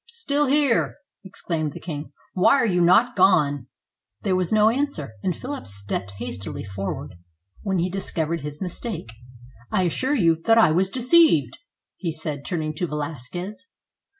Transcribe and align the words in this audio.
"Still 0.13 0.47
here!" 0.47 0.95
exclaimed 1.23 1.73
the 1.73 1.79
king." 1.79 2.11
Why 2.33 2.55
are 2.55 2.65
you 2.65 2.81
not 2.81 3.15
gone?" 3.15 3.67
There 4.23 4.35
was 4.35 4.51
no 4.51 4.71
answer; 4.71 5.13
and 5.21 5.35
Philip 5.35 5.67
stepped 5.67 6.13
hastily 6.17 6.63
for 6.63 6.95
ward, 6.95 7.15
when 7.61 7.77
he 7.77 7.87
discovered 7.87 8.41
his 8.41 8.63
mistake. 8.63 9.11
"I 9.71 9.83
assure 9.83 10.15
you 10.15 10.41
that 10.45 10.57
I 10.57 10.71
was 10.71 10.89
deceived," 10.89 11.55
he 11.97 12.11
said, 12.11 12.43
turning 12.43 12.73
to 12.77 12.87
Velasquez. 12.87 13.67